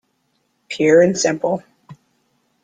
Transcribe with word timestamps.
Pure 0.67 1.03
and 1.03 1.15
simple. 1.15 1.61